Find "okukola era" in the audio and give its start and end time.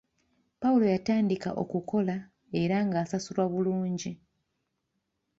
1.63-2.77